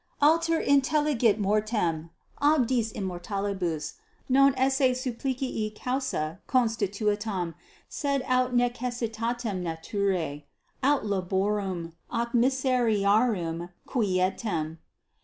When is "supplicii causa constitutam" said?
4.97-7.53